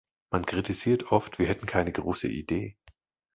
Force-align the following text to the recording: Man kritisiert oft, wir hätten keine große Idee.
Man 0.31 0.47
kritisiert 0.47 1.11
oft, 1.11 1.37
wir 1.37 1.45
hätten 1.45 1.67
keine 1.67 1.91
große 1.91 2.27
Idee. 2.27 2.75